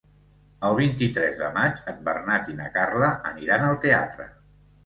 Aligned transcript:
El 0.69 0.77
vint-i-tres 0.79 1.37
de 1.41 1.51
maig 1.57 1.83
en 1.93 2.01
Bernat 2.09 2.51
i 2.55 2.57
na 2.63 2.71
Carla 2.79 3.13
aniran 3.33 3.67
al 3.71 3.79
teatre. 3.85 4.31